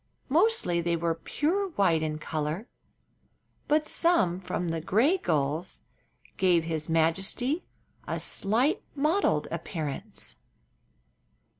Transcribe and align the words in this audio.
Mostly 0.29 0.81
they 0.81 0.95
were 0.95 1.13
pure 1.13 1.67
white 1.73 2.01
in 2.01 2.17
color, 2.17 2.67
but 3.67 3.85
some 3.85 4.39
from 4.39 4.69
the 4.69 4.81
gray 4.81 5.19
gulls 5.19 5.81
gave 6.37 6.63
his 6.63 6.89
majesty 6.89 7.65
a 8.07 8.19
slight 8.19 8.81
mottled 8.95 9.47
appearance. 9.51 10.37